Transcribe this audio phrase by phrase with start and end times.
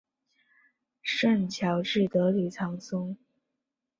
[1.03, 3.15] 圣乔治德吕藏松。